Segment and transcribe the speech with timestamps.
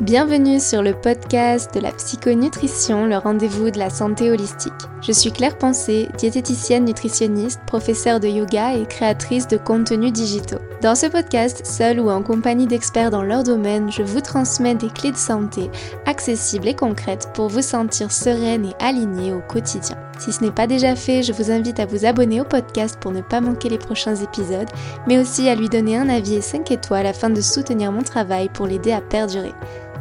[0.00, 4.72] Bienvenue sur le podcast de la psychonutrition, le rendez-vous de la santé holistique.
[5.02, 10.60] Je suis Claire Pensée, diététicienne nutritionniste, professeure de yoga et créatrice de contenus digitaux.
[10.82, 14.88] Dans ce podcast, seule ou en compagnie d'experts dans leur domaine, je vous transmets des
[14.88, 15.70] clés de santé
[16.06, 19.96] accessibles et concrètes pour vous sentir sereine et alignée au quotidien.
[20.18, 23.12] Si ce n'est pas déjà fait, je vous invite à vous abonner au podcast pour
[23.12, 24.68] ne pas manquer les prochains épisodes,
[25.06, 28.48] mais aussi à lui donner un avis et 5 étoiles afin de soutenir mon travail
[28.48, 29.52] pour l'aider à perdurer.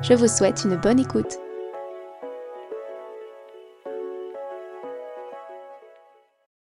[0.02, 1.38] Je vous souhaite une bonne écoute.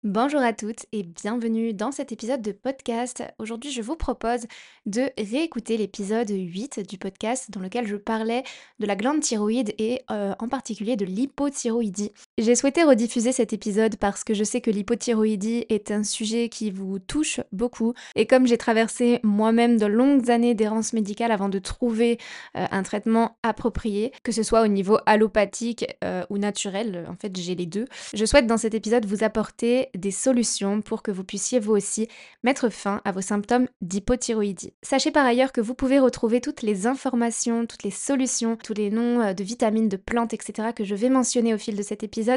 [0.05, 3.25] Bonjour à toutes et bienvenue dans cet épisode de podcast.
[3.41, 4.47] Aujourd'hui, je vous propose
[4.87, 8.45] de réécouter l'épisode 8 du podcast dans lequel je parlais
[8.79, 12.13] de la glande thyroïde et euh, en particulier de l'hypothyroïdie.
[12.39, 16.71] J'ai souhaité rediffuser cet épisode parce que je sais que l'hypothyroïdie est un sujet qui
[16.71, 21.59] vous touche beaucoup et comme j'ai traversé moi-même de longues années d'errance médicale avant de
[21.59, 22.17] trouver
[22.57, 27.37] euh, un traitement approprié, que ce soit au niveau allopathique euh, ou naturel, en fait
[27.37, 31.25] j'ai les deux, je souhaite dans cet épisode vous apporter des solutions pour que vous
[31.25, 32.07] puissiez vous aussi
[32.45, 34.75] mettre fin à vos symptômes d'hypothyroïdie.
[34.83, 38.91] Sachez par ailleurs que vous pouvez retrouver toutes les informations, toutes les solutions, tous les
[38.91, 40.69] noms euh, de vitamines, de plantes, etc.
[40.73, 42.28] que je vais mentionner au fil de cet épisode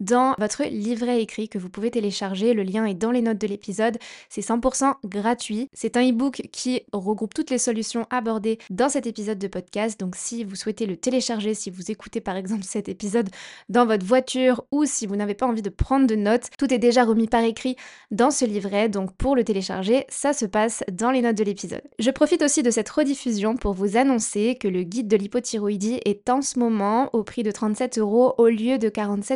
[0.00, 2.54] dans votre livret écrit que vous pouvez télécharger.
[2.54, 3.98] Le lien est dans les notes de l'épisode.
[4.28, 5.68] C'est 100% gratuit.
[5.72, 9.98] C'est un e-book qui regroupe toutes les solutions abordées dans cet épisode de podcast.
[9.98, 13.28] Donc si vous souhaitez le télécharger, si vous écoutez par exemple cet épisode
[13.68, 16.78] dans votre voiture ou si vous n'avez pas envie de prendre de notes, tout est
[16.78, 17.76] déjà remis par écrit
[18.10, 21.82] dans ce livret, donc pour le télécharger, ça se passe dans les notes de l'épisode.
[21.98, 26.28] Je profite aussi de cette rediffusion pour vous annoncer que le guide de l'hypothyroïdie est
[26.28, 29.35] en ce moment au prix de 37 euros au lieu de 47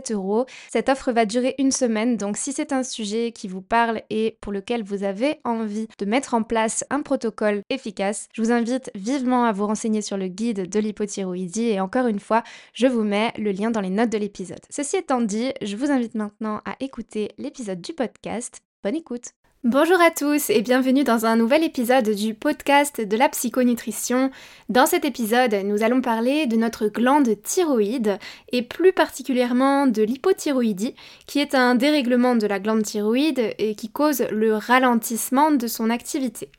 [0.71, 4.37] Cette offre va durer une semaine, donc si c'est un sujet qui vous parle et
[4.41, 8.91] pour lequel vous avez envie de mettre en place un protocole efficace, je vous invite
[8.95, 12.43] vivement à vous renseigner sur le guide de l'hypothyroïdie et encore une fois,
[12.73, 14.61] je vous mets le lien dans les notes de l'épisode.
[14.71, 18.61] Ceci étant dit, je vous invite maintenant à écouter l'épisode du podcast.
[18.83, 23.29] Bonne écoute Bonjour à tous et bienvenue dans un nouvel épisode du podcast de la
[23.29, 24.31] psychonutrition.
[24.71, 28.19] Dans cet épisode, nous allons parler de notre glande thyroïde
[28.53, 30.95] et plus particulièrement de l'hypothyroïdie,
[31.27, 35.91] qui est un dérèglement de la glande thyroïde et qui cause le ralentissement de son
[35.91, 36.51] activité.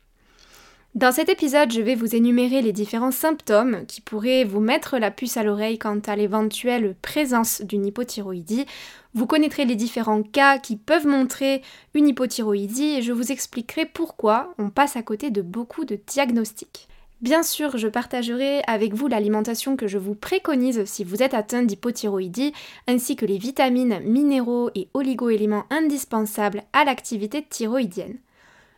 [0.94, 5.10] Dans cet épisode, je vais vous énumérer les différents symptômes qui pourraient vous mettre la
[5.10, 8.66] puce à l'oreille quant à l'éventuelle présence d'une hypothyroïdie.
[9.14, 11.62] Vous connaîtrez les différents cas qui peuvent montrer
[11.94, 16.88] une hypothyroïdie et je vous expliquerai pourquoi on passe à côté de beaucoup de diagnostics.
[17.22, 21.62] Bien sûr, je partagerai avec vous l'alimentation que je vous préconise si vous êtes atteint
[21.62, 22.52] d'hypothyroïdie,
[22.86, 28.18] ainsi que les vitamines, minéraux et oligoéléments indispensables à l'activité thyroïdienne.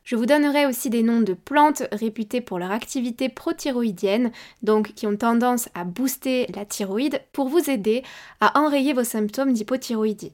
[0.04, 4.32] Je vous donnerai aussi des noms de plantes réputées pour leur activité prothyroïdienne,
[4.62, 8.02] donc qui ont tendance à booster la thyroïde pour vous aider
[8.42, 10.32] à enrayer vos symptômes d'hypothyroïdie.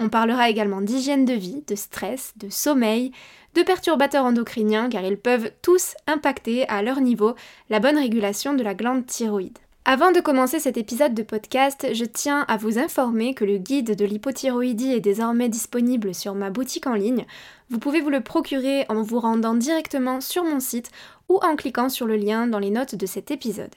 [0.00, 3.12] On parlera également d'hygiène de vie, de stress, de sommeil,
[3.54, 7.34] de perturbateurs endocriniens car ils peuvent tous impacter à leur niveau
[7.68, 9.58] la bonne régulation de la glande thyroïde.
[9.84, 13.96] Avant de commencer cet épisode de podcast, je tiens à vous informer que le guide
[13.96, 17.26] de l'hypothyroïdie est désormais disponible sur ma boutique en ligne.
[17.68, 20.92] Vous pouvez vous le procurer en vous rendant directement sur mon site
[21.28, 23.74] ou en cliquant sur le lien dans les notes de cet épisode.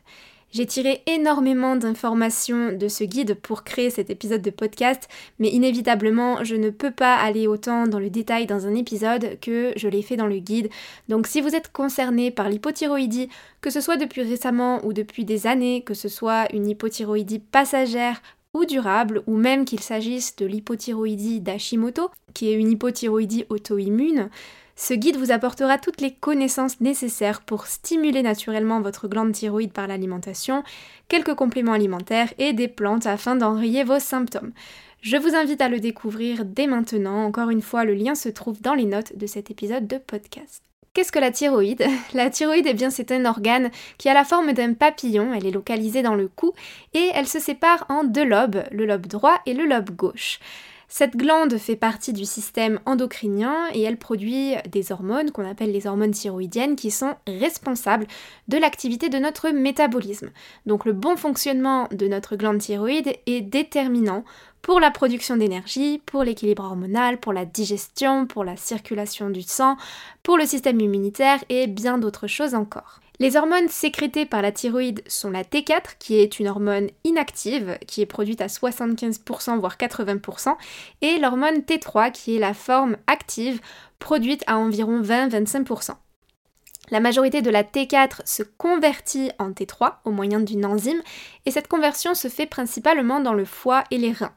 [0.55, 6.45] J'ai tiré énormément d'informations de ce guide pour créer cet épisode de podcast, mais inévitablement,
[6.45, 10.01] je ne peux pas aller autant dans le détail dans un épisode que je l'ai
[10.01, 10.69] fait dans le guide.
[11.09, 13.27] Donc si vous êtes concerné par l'hypothyroïdie,
[13.59, 18.21] que ce soit depuis récemment ou depuis des années, que ce soit une hypothyroïdie passagère
[18.53, 24.29] ou durable, ou même qu'il s'agisse de l'hypothyroïdie d'Hashimoto, qui est une hypothyroïdie auto-immune,
[24.75, 29.87] ce guide vous apportera toutes les connaissances nécessaires pour stimuler naturellement votre glande thyroïde par
[29.87, 30.63] l'alimentation,
[31.07, 34.51] quelques compléments alimentaires et des plantes afin d'enrayer vos symptômes.
[35.01, 37.25] Je vous invite à le découvrir dès maintenant.
[37.25, 40.63] Encore une fois, le lien se trouve dans les notes de cet épisode de podcast.
[40.93, 41.85] Qu'est-ce que la thyroïde?
[42.13, 45.51] La thyroïde, eh bien, c'est un organe qui a la forme d'un papillon, elle est
[45.51, 46.53] localisée dans le cou
[46.93, 50.39] et elle se sépare en deux lobes, le lobe droit et le lobe gauche.
[50.97, 55.87] Cette glande fait partie du système endocrinien et elle produit des hormones qu'on appelle les
[55.87, 58.07] hormones thyroïdiennes qui sont responsables
[58.47, 60.29] de l'activité de notre métabolisme.
[60.65, 64.23] Donc le bon fonctionnement de notre glande thyroïde est déterminant
[64.61, 69.75] pour la production d'énergie, pour l'équilibre hormonal, pour la digestion, pour la circulation du sang,
[70.23, 73.01] pour le système immunitaire et bien d'autres choses encore.
[73.19, 78.01] Les hormones sécrétées par la thyroïde sont la T4, qui est une hormone inactive, qui
[78.01, 80.55] est produite à 75% voire 80%,
[81.01, 83.61] et l'hormone T3, qui est la forme active,
[83.99, 85.95] produite à environ 20-25%.
[86.91, 91.01] La majorité de la T4 se convertit en T3 au moyen d'une enzyme
[91.47, 94.33] et cette conversion se fait principalement dans le foie et les reins.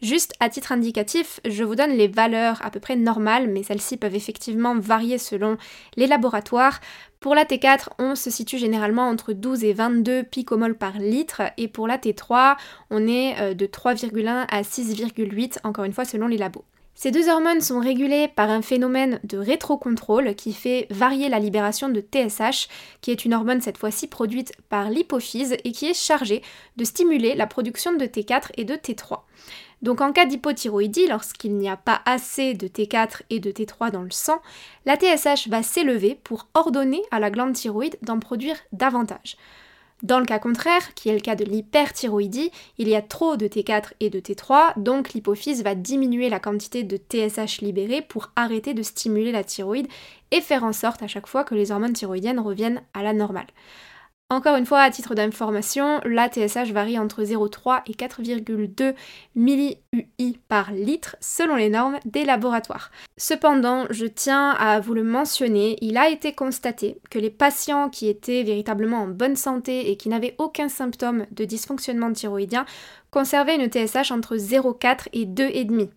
[0.00, 3.98] Juste à titre indicatif, je vous donne les valeurs à peu près normales, mais celles-ci
[3.98, 5.58] peuvent effectivement varier selon
[5.96, 6.80] les laboratoires.
[7.22, 11.68] Pour la T4, on se situe généralement entre 12 et 22 picomoles par litre et
[11.68, 12.56] pour la T3,
[12.90, 16.64] on est euh, de 3,1 à 6,8 encore une fois selon les labos.
[16.96, 21.88] Ces deux hormones sont régulées par un phénomène de rétrocontrôle qui fait varier la libération
[21.88, 22.66] de TSH,
[23.00, 26.42] qui est une hormone cette fois-ci produite par l'hypophyse et qui est chargée
[26.76, 29.20] de stimuler la production de T4 et de T3.
[29.82, 34.02] Donc en cas d'hypothyroïdie, lorsqu'il n'y a pas assez de T4 et de T3 dans
[34.02, 34.40] le sang,
[34.86, 39.36] la TSH va s'élever pour ordonner à la glande thyroïde d'en produire davantage.
[40.02, 43.46] Dans le cas contraire, qui est le cas de l'hyperthyroïdie, il y a trop de
[43.46, 48.74] T4 et de T3, donc l'hypophyse va diminuer la quantité de TSH libérée pour arrêter
[48.74, 49.86] de stimuler la thyroïde
[50.32, 53.46] et faire en sorte à chaque fois que les hormones thyroïdiennes reviennent à la normale.
[54.32, 58.94] Encore une fois, à titre d'information, la TSH varie entre 0,3 et 4,2
[59.34, 59.76] milliui
[60.48, 62.90] par litre selon les normes des laboratoires.
[63.18, 68.08] Cependant, je tiens à vous le mentionner, il a été constaté que les patients qui
[68.08, 72.64] étaient véritablement en bonne santé et qui n'avaient aucun symptôme de dysfonctionnement thyroïdien
[73.10, 75.90] conservaient une TSH entre 0,4 et 2,5.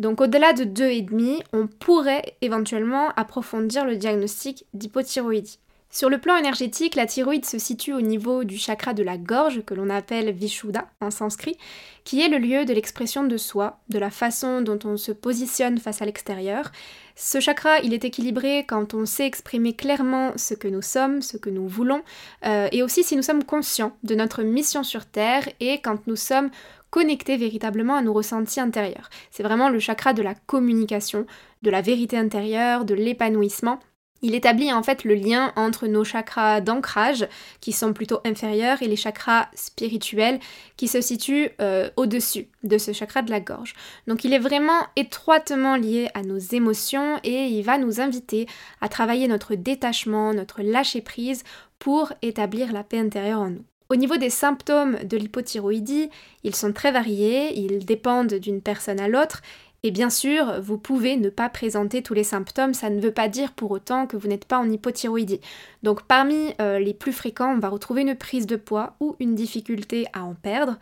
[0.00, 5.60] Donc au-delà de 2,5, on pourrait éventuellement approfondir le diagnostic d'hypothyroïdie.
[5.92, 9.64] Sur le plan énergétique, la thyroïde se situe au niveau du chakra de la gorge,
[9.64, 11.56] que l'on appelle Vishuddha en sanskrit,
[12.04, 15.78] qui est le lieu de l'expression de soi, de la façon dont on se positionne
[15.78, 16.70] face à l'extérieur.
[17.16, 21.36] Ce chakra, il est équilibré quand on sait exprimer clairement ce que nous sommes, ce
[21.36, 22.02] que nous voulons,
[22.46, 26.16] euh, et aussi si nous sommes conscients de notre mission sur Terre et quand nous
[26.16, 26.50] sommes
[26.90, 29.10] connectés véritablement à nos ressentis intérieurs.
[29.32, 31.26] C'est vraiment le chakra de la communication,
[31.62, 33.80] de la vérité intérieure, de l'épanouissement.
[34.22, 37.26] Il établit en fait le lien entre nos chakras d'ancrage,
[37.60, 40.40] qui sont plutôt inférieurs, et les chakras spirituels,
[40.76, 43.74] qui se situent euh, au-dessus de ce chakra de la gorge.
[44.06, 48.46] Donc il est vraiment étroitement lié à nos émotions et il va nous inviter
[48.80, 51.42] à travailler notre détachement, notre lâcher-prise
[51.78, 53.64] pour établir la paix intérieure en nous.
[53.90, 56.10] Au niveau des symptômes de l'hypothyroïdie,
[56.44, 59.42] ils sont très variés, ils dépendent d'une personne à l'autre
[59.82, 63.28] et bien sûr, vous pouvez ne pas présenter tous les symptômes, ça ne veut pas
[63.28, 65.40] dire pour autant que vous n'êtes pas en hypothyroïdie.
[65.82, 69.34] Donc parmi euh, les plus fréquents, on va retrouver une prise de poids ou une
[69.34, 70.78] difficulté à en perdre,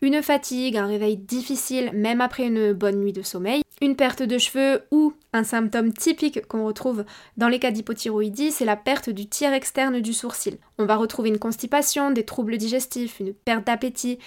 [0.00, 4.38] une fatigue, un réveil difficile même après une bonne nuit de sommeil, une perte de
[4.38, 7.04] cheveux ou un symptôme typique qu'on retrouve
[7.36, 10.58] dans les cas d'hypothyroïdie, c'est la perte du tiers externe du sourcil.
[10.78, 14.18] On va retrouver une constipation, des troubles digestifs, une perte d'appétit,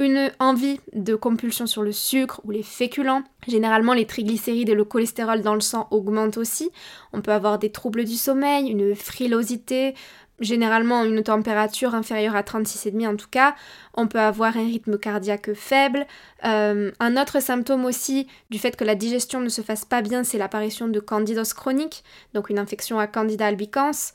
[0.00, 3.24] une envie de compulsion sur le sucre ou les féculents.
[3.48, 6.70] Généralement, les triglycérides et le cholestérol dans le sang augmentent aussi.
[7.12, 9.94] On peut avoir des troubles du sommeil, une frilosité,
[10.38, 13.56] généralement une température inférieure à 36,5 en tout cas.
[13.94, 16.06] On peut avoir un rythme cardiaque faible.
[16.44, 20.22] Euh, un autre symptôme aussi du fait que la digestion ne se fasse pas bien,
[20.22, 22.04] c'est l'apparition de candidose chronique,
[22.34, 24.12] donc une infection à Candida albicans.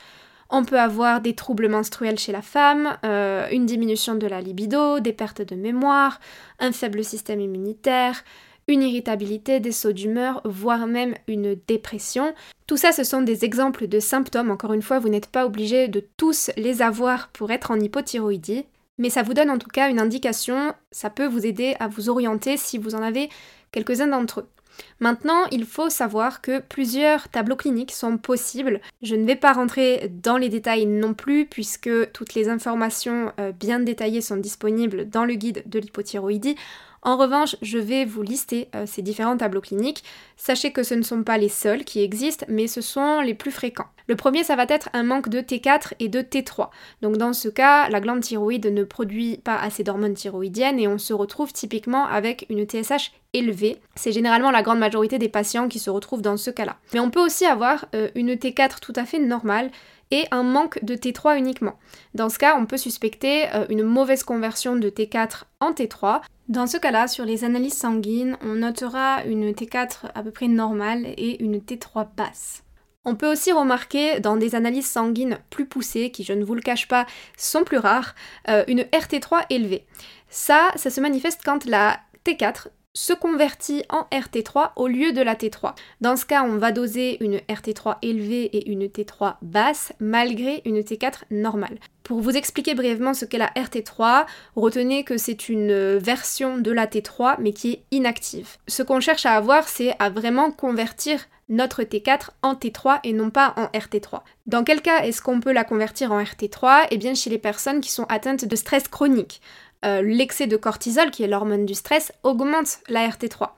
[0.55, 4.99] On peut avoir des troubles menstruels chez la femme, euh, une diminution de la libido,
[4.99, 6.19] des pertes de mémoire,
[6.59, 8.23] un faible système immunitaire,
[8.67, 12.35] une irritabilité, des sauts d'humeur, voire même une dépression.
[12.67, 14.51] Tout ça, ce sont des exemples de symptômes.
[14.51, 18.67] Encore une fois, vous n'êtes pas obligé de tous les avoir pour être en hypothyroïdie,
[18.99, 22.09] mais ça vous donne en tout cas une indication, ça peut vous aider à vous
[22.09, 23.29] orienter si vous en avez
[23.71, 24.52] quelques-uns d'entre eux.
[24.99, 28.81] Maintenant, il faut savoir que plusieurs tableaux cliniques sont possibles.
[29.01, 33.51] Je ne vais pas rentrer dans les détails non plus puisque toutes les informations euh,
[33.51, 36.55] bien détaillées sont disponibles dans le guide de l'hypothyroïdie.
[37.05, 40.03] En revanche, je vais vous lister euh, ces différents tableaux cliniques.
[40.37, 43.51] Sachez que ce ne sont pas les seuls qui existent, mais ce sont les plus
[43.51, 43.87] fréquents.
[44.07, 46.69] Le premier, ça va être un manque de T4 et de T3.
[47.01, 50.97] Donc dans ce cas, la glande thyroïde ne produit pas assez d'hormones thyroïdiennes et on
[50.97, 53.77] se retrouve typiquement avec une TSH élevée.
[53.95, 56.77] C'est généralement la grande majorité des patients qui se retrouvent dans ce cas-là.
[56.93, 59.71] Mais on peut aussi avoir euh, une T4 tout à fait normale
[60.13, 61.79] et un manque de T3 uniquement.
[62.13, 66.21] Dans ce cas, on peut suspecter euh, une mauvaise conversion de T4 en T3.
[66.49, 71.07] Dans ce cas-là, sur les analyses sanguines, on notera une T4 à peu près normale
[71.17, 72.63] et une T3 basse.
[73.05, 76.61] On peut aussi remarquer dans des analyses sanguines plus poussées, qui je ne vous le
[76.61, 78.13] cache pas sont plus rares,
[78.49, 79.87] euh, une RT3 élevée.
[80.29, 85.35] Ça, ça se manifeste quand la T4 se convertit en RT3 au lieu de la
[85.35, 85.73] T3.
[86.01, 90.81] Dans ce cas, on va doser une RT3 élevée et une T3 basse malgré une
[90.81, 91.79] T4 normale.
[92.03, 96.85] Pour vous expliquer brièvement ce qu'est la RT3, retenez que c'est une version de la
[96.85, 98.57] T3 mais qui est inactive.
[98.67, 101.19] Ce qu'on cherche à avoir, c'est à vraiment convertir
[101.49, 104.21] notre T4 en T3 et non pas en RT3.
[104.45, 107.81] Dans quel cas est-ce qu'on peut la convertir en RT3 Eh bien chez les personnes
[107.81, 109.41] qui sont atteintes de stress chronique.
[109.85, 113.49] Euh, l'excès de cortisol, qui est l'hormone du stress, augmente la RT3.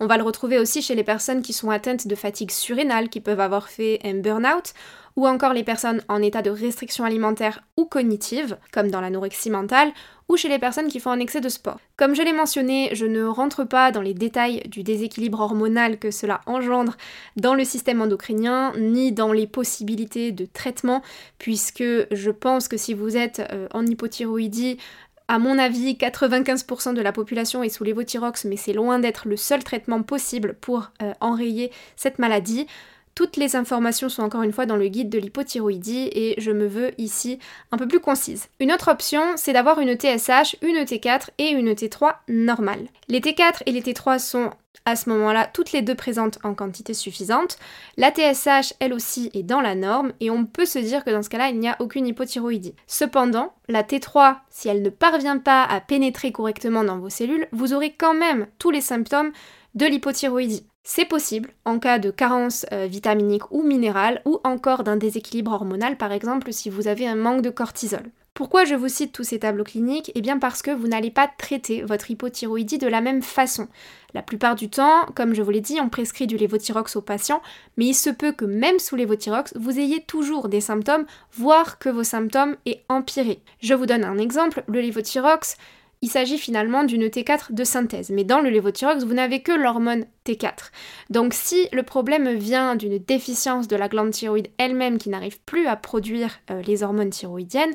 [0.00, 3.20] On va le retrouver aussi chez les personnes qui sont atteintes de fatigue surrénale, qui
[3.20, 4.72] peuvent avoir fait un burn-out,
[5.16, 9.92] ou encore les personnes en état de restriction alimentaire ou cognitive, comme dans l'anorexie mentale,
[10.28, 11.78] ou chez les personnes qui font un excès de sport.
[11.96, 16.10] Comme je l'ai mentionné, je ne rentre pas dans les détails du déséquilibre hormonal que
[16.10, 16.96] cela engendre
[17.36, 21.02] dans le système endocrinien, ni dans les possibilités de traitement,
[21.38, 24.78] puisque je pense que si vous êtes euh, en hypothyroïdie,
[25.26, 29.36] à mon avis, 95% de la population est sous l'évothyrox, mais c'est loin d'être le
[29.36, 32.66] seul traitement possible pour euh, enrayer cette maladie.
[33.14, 36.66] Toutes les informations sont encore une fois dans le guide de l'hypothyroïdie et je me
[36.66, 37.38] veux ici
[37.70, 38.48] un peu plus concise.
[38.58, 42.88] Une autre option, c'est d'avoir une TSH, une T4 et une T3 normale.
[43.08, 44.50] Les T4 et les T3 sont
[44.84, 47.58] à ce moment-là toutes les deux présentes en quantité suffisante.
[47.96, 51.22] La TSH, elle aussi, est dans la norme et on peut se dire que dans
[51.22, 52.74] ce cas-là, il n'y a aucune hypothyroïdie.
[52.86, 57.72] Cependant, la T3, si elle ne parvient pas à pénétrer correctement dans vos cellules, vous
[57.72, 59.32] aurez quand même tous les symptômes
[59.74, 60.66] de l'hypothyroïdie.
[60.86, 65.96] C'est possible en cas de carence euh, vitaminique ou minérale ou encore d'un déséquilibre hormonal,
[65.96, 68.04] par exemple si vous avez un manque de cortisol.
[68.34, 70.12] Pourquoi je vous cite tous ces tableaux cliniques?
[70.14, 73.68] Eh bien parce que vous n'allez pas traiter votre hypothyroïdie de la même façon.
[74.12, 77.40] La plupart du temps, comme je vous l'ai dit, on prescrit du lévothyrox aux patients,
[77.78, 81.88] mais il se peut que même sous lévothyrox, vous ayez toujours des symptômes, voire que
[81.88, 83.40] vos symptômes aient empiré.
[83.62, 85.56] Je vous donne un exemple, le lévothyrox,
[86.02, 88.10] il s'agit finalement d'une T4 de synthèse.
[88.10, 90.70] Mais dans le lévothyrox, vous n'avez que l'hormone T4.
[91.10, 95.66] Donc si le problème vient d'une déficience de la glande thyroïde elle-même qui n'arrive plus
[95.66, 97.74] à produire euh, les hormones thyroïdiennes,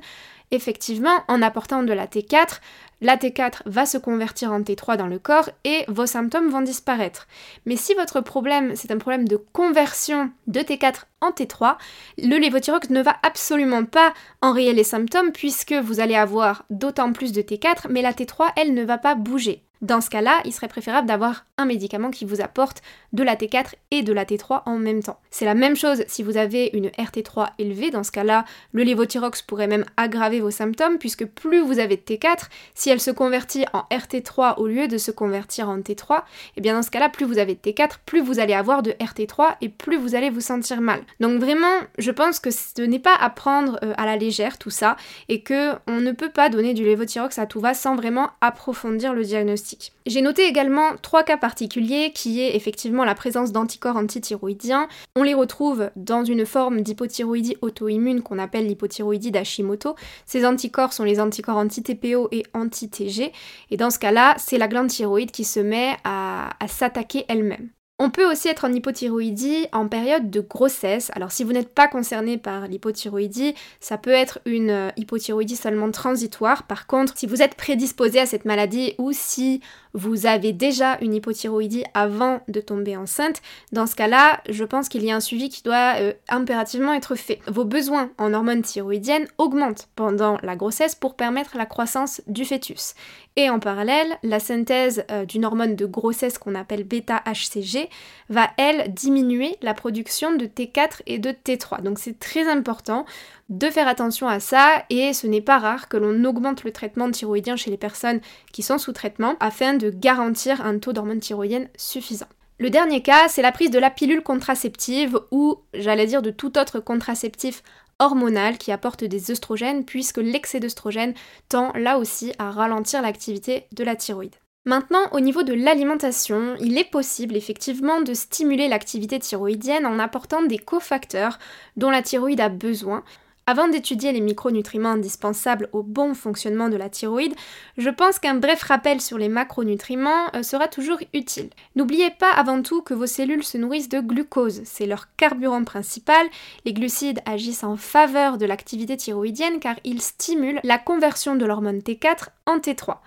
[0.51, 2.59] effectivement, en apportant de la T4,
[3.01, 7.27] la T4 va se convertir en T3 dans le corps et vos symptômes vont disparaître.
[7.65, 11.77] Mais si votre problème, c'est un problème de conversion de T4 en T3,
[12.17, 17.31] le lévothyrox ne va absolument pas enrayer les symptômes puisque vous allez avoir d'autant plus
[17.31, 19.63] de T4, mais la T3, elle ne va pas bouger.
[19.81, 22.81] Dans ce cas-là, il serait préférable d'avoir un médicament qui vous apporte
[23.13, 25.19] de la T4 et de la T3 en même temps.
[25.31, 28.43] C'est la même chose si vous avez une RT3 élevée, dans ce cas-là,
[28.73, 32.99] le lévothyrox pourrait même aggraver vos symptômes puisque plus vous avez de T4, si elle
[32.99, 36.21] se convertit en RT3 au lieu de se convertir en T3, et
[36.57, 38.91] eh bien dans ce cas-là, plus vous avez de T4, plus vous allez avoir de
[38.91, 41.01] RT3 et plus vous allez vous sentir mal.
[41.21, 41.67] Donc vraiment,
[41.97, 44.97] je pense que ce n'est pas à prendre euh, à la légère tout ça
[45.29, 49.13] et que on ne peut pas donner du lévothyrox à tout va sans vraiment approfondir
[49.13, 49.68] le diagnostic.
[50.05, 54.87] J'ai noté également trois cas particuliers qui est effectivement la présence d'anticorps antithyroïdiens.
[55.15, 59.95] On les retrouve dans une forme d'hypothyroïdie auto-immune qu'on appelle l'hypothyroïdie d'Hashimoto.
[60.25, 63.31] Ces anticorps sont les anticorps anti-TPO et anti-TG.
[63.71, 67.69] Et dans ce cas-là, c'est la glande thyroïde qui se met à s'attaquer elle-même.
[68.01, 71.11] On peut aussi être en hypothyroïdie en période de grossesse.
[71.15, 75.91] Alors si vous n'êtes pas concerné par l'hypothyroïdie, ça peut être une euh, hypothyroïdie seulement
[75.91, 76.63] transitoire.
[76.63, 79.59] Par contre, si vous êtes prédisposé à cette maladie ou si
[79.93, 83.41] vous avez déjà une hypothyroïdie avant de tomber enceinte,
[83.73, 87.15] dans ce cas-là, je pense qu'il y a un suivi qui doit euh, impérativement être
[87.15, 87.39] fait.
[87.47, 92.93] Vos besoins en hormones thyroïdiennes augmentent pendant la grossesse pour permettre la croissance du fœtus.
[93.41, 97.87] Et en parallèle, la synthèse euh, d'une hormone de grossesse qu'on appelle bêta-HCG
[98.27, 101.81] va, elle, diminuer la production de T4 et de T3.
[101.81, 103.05] Donc c'est très important
[103.47, 107.09] de faire attention à ça et ce n'est pas rare que l'on augmente le traitement
[107.09, 108.19] thyroïdien chez les personnes
[108.51, 112.27] qui sont sous traitement afin de garantir un taux d'hormone thyroïdienne suffisant.
[112.57, 116.57] Le dernier cas, c'est la prise de la pilule contraceptive ou, j'allais dire, de tout
[116.57, 117.63] autre contraceptif
[117.99, 121.13] hormonal qui apporte des œstrogènes puisque l'excès d'œstrogène
[121.49, 124.35] tend là aussi à ralentir l'activité de la thyroïde.
[124.65, 130.43] Maintenant, au niveau de l'alimentation, il est possible effectivement de stimuler l'activité thyroïdienne en apportant
[130.43, 131.39] des cofacteurs
[131.77, 133.03] dont la thyroïde a besoin.
[133.49, 137.33] Avant d'étudier les micronutriments indispensables au bon fonctionnement de la thyroïde,
[137.79, 141.49] je pense qu'un bref rappel sur les macronutriments euh, sera toujours utile.
[141.75, 146.27] N'oubliez pas avant tout que vos cellules se nourrissent de glucose, c'est leur carburant principal.
[146.63, 151.79] Les glucides agissent en faveur de l'activité thyroïdienne car ils stimulent la conversion de l'hormone
[151.79, 152.97] T4 en T3.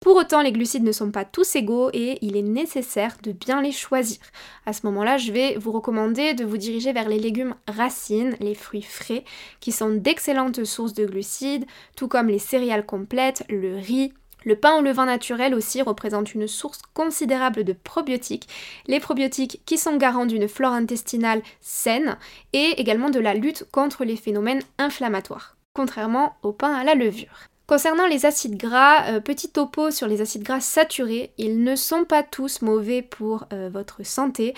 [0.00, 3.60] Pour autant, les glucides ne sont pas tous égaux et il est nécessaire de bien
[3.60, 4.16] les choisir.
[4.64, 8.54] À ce moment-là, je vais vous recommander de vous diriger vers les légumes racines, les
[8.54, 9.24] fruits frais,
[9.60, 11.66] qui sont d'excellentes sources de glucides,
[11.96, 14.14] tout comme les céréales complètes, le riz,
[14.46, 18.48] le pain au levain naturel aussi représente une source considérable de probiotiques,
[18.86, 22.16] les probiotiques qui sont garants d'une flore intestinale saine
[22.54, 27.49] et également de la lutte contre les phénomènes inflammatoires, contrairement au pain à la levure.
[27.70, 32.04] Concernant les acides gras, euh, petit topo sur les acides gras saturés, ils ne sont
[32.04, 34.54] pas tous mauvais pour euh, votre santé.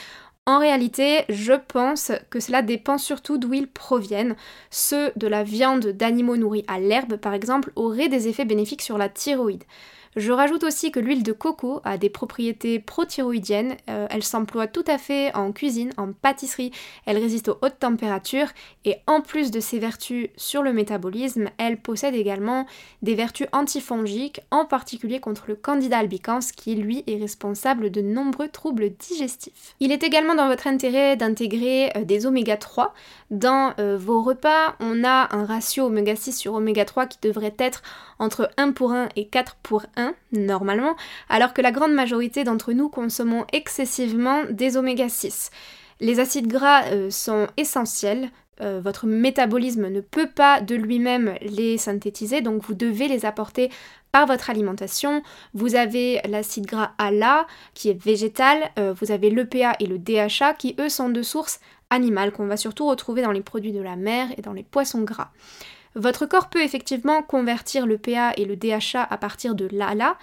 [0.47, 4.35] En réalité, je pense que cela dépend surtout d'où ils proviennent.
[4.71, 8.97] Ceux de la viande d'animaux nourris à l'herbe, par exemple, auraient des effets bénéfiques sur
[8.97, 9.65] la thyroïde.
[10.15, 13.77] Je rajoute aussi que l'huile de coco a des propriétés prothyroïdiennes.
[13.89, 16.71] Euh, elle s'emploie tout à fait en cuisine, en pâtisserie.
[17.07, 18.49] Elle résiste aux hautes températures
[18.85, 22.67] et en plus de ses vertus sur le métabolisme, elle possède également
[23.01, 28.49] des vertus antifongiques, en particulier contre le candida albicans qui lui est responsable de nombreux
[28.49, 29.75] troubles digestifs.
[29.81, 32.93] Il est également dans votre intérêt d'intégrer euh, des oméga 3
[33.31, 34.77] dans euh, vos repas.
[34.81, 37.83] On a un ratio oméga 6 sur oméga 3 qui devrait être
[38.23, 40.97] entre 1 pour 1 et 4 pour 1 normalement,
[41.29, 45.51] alors que la grande majorité d'entre nous consommons excessivement des oméga 6.
[46.01, 51.79] Les acides gras euh, sont essentiels, euh, votre métabolisme ne peut pas de lui-même les
[51.79, 53.71] synthétiser, donc vous devez les apporter
[54.13, 55.23] par votre alimentation.
[55.55, 60.55] Vous avez l'acide gras ALA qui est végétal, euh, vous avez l'EPA et le DHA
[60.55, 61.61] qui eux sont de source
[61.91, 65.03] animale qu'on va surtout retrouver dans les produits de la mer et dans les poissons
[65.03, 65.31] gras.
[65.95, 70.17] Votre corps peut effectivement convertir le PA et le DHA à partir de l'ALA.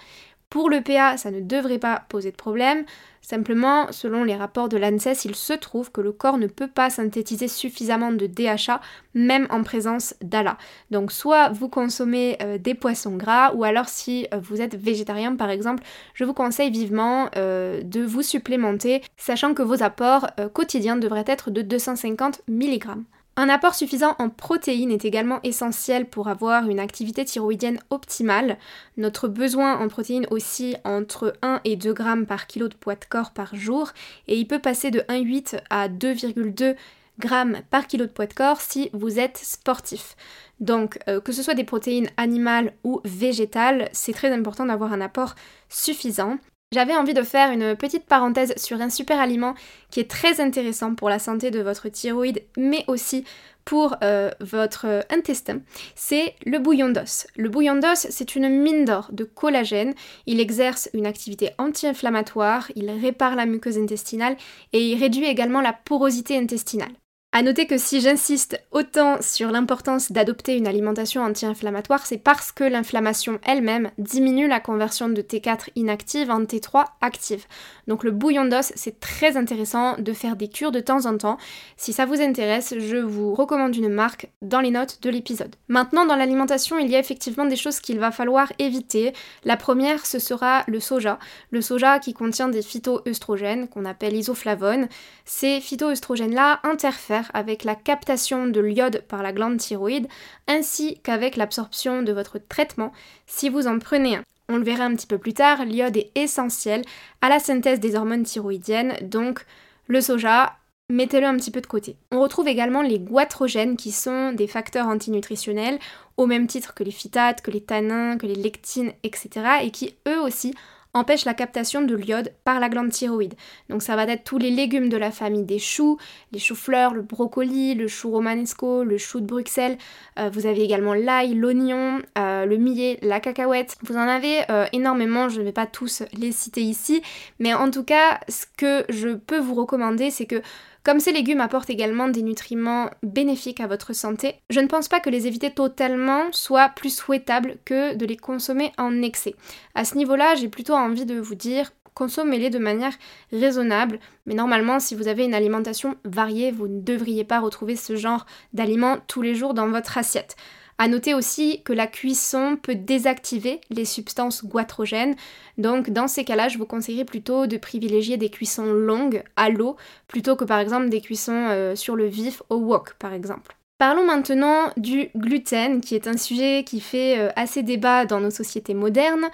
[0.50, 2.84] Pour le PA, ça ne devrait pas poser de problème.
[3.22, 6.90] Simplement, selon les rapports de l'ANSES, il se trouve que le corps ne peut pas
[6.90, 8.80] synthétiser suffisamment de DHA,
[9.14, 10.58] même en présence d'ALA.
[10.90, 15.36] Donc, soit vous consommez euh, des poissons gras, ou alors si euh, vous êtes végétarien
[15.36, 15.84] par exemple,
[16.14, 21.52] je vous conseille vivement euh, de vous supplémenter, sachant que vos apports quotidiens devraient être
[21.52, 22.96] de 250 mg.
[23.36, 28.58] Un apport suffisant en protéines est également essentiel pour avoir une activité thyroïdienne optimale.
[28.96, 33.04] Notre besoin en protéines aussi entre 1 et 2 grammes par kilo de poids de
[33.08, 33.92] corps par jour
[34.28, 36.76] et il peut passer de 1,8 à 2,2
[37.18, 40.16] grammes par kilo de poids de corps si vous êtes sportif.
[40.58, 45.00] Donc euh, que ce soit des protéines animales ou végétales, c'est très important d'avoir un
[45.00, 45.34] apport
[45.68, 46.38] suffisant.
[46.72, 49.54] J'avais envie de faire une petite parenthèse sur un super aliment
[49.90, 53.24] qui est très intéressant pour la santé de votre thyroïde, mais aussi
[53.64, 55.62] pour euh, votre intestin,
[55.96, 57.26] c'est le bouillon d'os.
[57.36, 59.94] Le bouillon d'os, c'est une mine d'or de collagène.
[60.26, 64.36] Il exerce une activité anti-inflammatoire, il répare la muqueuse intestinale
[64.72, 66.92] et il réduit également la porosité intestinale.
[67.32, 72.64] À noter que si j'insiste autant sur l'importance d'adopter une alimentation anti-inflammatoire, c'est parce que
[72.64, 77.44] l'inflammation elle-même diminue la conversion de T4 inactive en T3 active.
[77.86, 81.36] Donc le bouillon d'os, c'est très intéressant de faire des cures de temps en temps.
[81.76, 85.54] Si ça vous intéresse, je vous recommande une marque dans les notes de l'épisode.
[85.68, 89.12] Maintenant, dans l'alimentation, il y a effectivement des choses qu'il va falloir éviter.
[89.44, 91.20] La première, ce sera le soja.
[91.52, 94.88] Le soja qui contient des phytoœstrogènes qu'on appelle isoflavones.
[95.24, 100.08] Ces phytoœstrogènes-là interfèrent avec la captation de l'iode par la glande thyroïde,
[100.46, 102.92] ainsi qu'avec l'absorption de votre traitement
[103.26, 104.24] si vous en prenez un.
[104.48, 106.82] On le verra un petit peu plus tard, l'iode est essentiel
[107.20, 109.46] à la synthèse des hormones thyroïdiennes, donc
[109.86, 110.56] le soja,
[110.88, 111.96] mettez-le un petit peu de côté.
[112.10, 115.78] On retrouve également les goitrogènes qui sont des facteurs antinutritionnels
[116.16, 119.30] au même titre que les phytates, que les tanins, que les lectines, etc.
[119.62, 120.52] et qui eux aussi
[120.94, 123.34] empêche la captation de l'iode par la glande thyroïde.
[123.68, 125.98] Donc ça va être tous les légumes de la famille des choux,
[126.32, 129.78] les choux-fleurs, le brocoli, le chou romanesco, le chou de Bruxelles.
[130.18, 133.76] Euh, vous avez également l'ail, l'oignon, euh, le millet, la cacahuète.
[133.82, 137.02] Vous en avez euh, énormément, je ne vais pas tous les citer ici,
[137.38, 140.42] mais en tout cas, ce que je peux vous recommander, c'est que
[140.82, 145.00] comme ces légumes apportent également des nutriments bénéfiques à votre santé, je ne pense pas
[145.00, 149.34] que les éviter totalement soit plus souhaitable que de les consommer en excès.
[149.74, 152.94] À ce niveau-là, j'ai plutôt envie de vous dire consommez-les de manière
[153.30, 157.96] raisonnable, mais normalement si vous avez une alimentation variée, vous ne devriez pas retrouver ce
[157.96, 160.36] genre d'aliments tous les jours dans votre assiette.
[160.82, 165.14] A noter aussi que la cuisson peut désactiver les substances goitrogènes.
[165.58, 169.76] Donc dans ces cas-là, je vous conseillerais plutôt de privilégier des cuissons longues à l'eau
[170.08, 173.58] plutôt que par exemple des cuissons euh, sur le vif au wok par exemple.
[173.76, 178.30] Parlons maintenant du gluten, qui est un sujet qui fait euh, assez débat dans nos
[178.30, 179.28] sociétés modernes.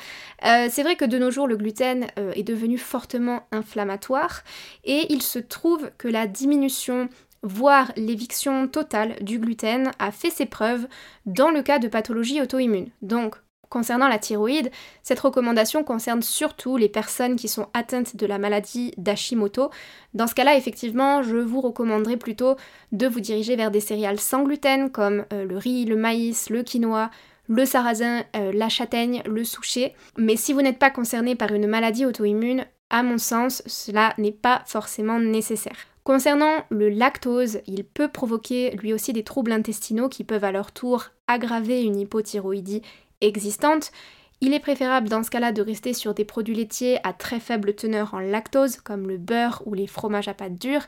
[0.45, 4.43] Euh, c'est vrai que de nos jours, le gluten est devenu fortement inflammatoire
[4.83, 7.09] et il se trouve que la diminution
[7.43, 10.87] voire l'éviction totale du gluten a fait ses preuves
[11.27, 12.91] dans le cas de pathologies auto-immunes.
[13.03, 13.37] Donc,
[13.69, 14.71] concernant la thyroïde,
[15.03, 19.71] cette recommandation concerne surtout les personnes qui sont atteintes de la maladie d'Hashimoto.
[20.15, 22.57] Dans ce cas-là, effectivement, je vous recommanderais plutôt
[22.93, 26.63] de vous diriger vers des céréales sans gluten comme euh, le riz, le maïs, le
[26.63, 27.11] quinoa,
[27.49, 29.95] le sarrasin, euh, la châtaigne, le souchet.
[30.17, 34.33] Mais si vous n'êtes pas concerné par une maladie auto-immune, à mon sens, cela n'est
[34.33, 35.77] pas forcément nécessaire.
[36.07, 40.71] Concernant le lactose, il peut provoquer lui aussi des troubles intestinaux qui peuvent à leur
[40.71, 42.83] tour aggraver une hypothyroïdie
[43.21, 43.91] existante.
[44.41, 47.75] Il est préférable dans ce cas-là de rester sur des produits laitiers à très faible
[47.75, 50.83] teneur en lactose, comme le beurre ou les fromages à pâte dure,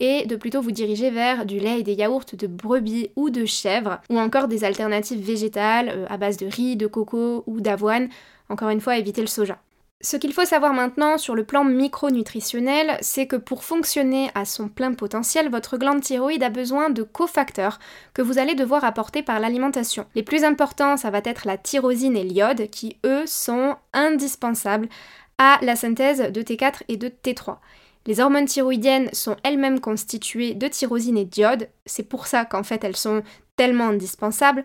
[0.00, 3.44] et de plutôt vous diriger vers du lait et des yaourts de brebis ou de
[3.44, 8.08] chèvre, ou encore des alternatives végétales euh, à base de riz, de coco ou d'avoine.
[8.48, 9.58] Encore une fois, évitez le soja.
[10.04, 14.68] Ce qu'il faut savoir maintenant sur le plan micronutritionnel, c'est que pour fonctionner à son
[14.68, 17.78] plein potentiel, votre glande thyroïde a besoin de cofacteurs
[18.12, 20.06] que vous allez devoir apporter par l'alimentation.
[20.16, 24.88] Les plus importants, ça va être la tyrosine et l'iode, qui eux sont indispensables
[25.38, 27.58] à la synthèse de T4 et de T3.
[28.06, 32.82] Les hormones thyroïdiennes sont elles-mêmes constituées de tyrosine et d'iode, c'est pour ça qu'en fait
[32.82, 33.22] elles sont
[33.54, 34.64] tellement indispensables.